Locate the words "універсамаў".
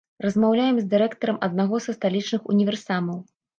2.57-3.25